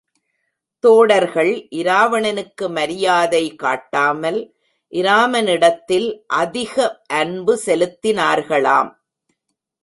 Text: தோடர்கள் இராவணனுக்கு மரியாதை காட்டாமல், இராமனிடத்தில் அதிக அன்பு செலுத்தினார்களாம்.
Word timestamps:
தோடர்கள் 0.83 1.67
இராவணனுக்கு 1.71 2.69
மரியாதை 2.69 3.55
காட்டாமல், 3.55 4.39
இராமனிடத்தில் 4.91 6.09
அதிக 6.27 7.01
அன்பு 7.07 7.61
செலுத்தினார்களாம். 7.65 8.91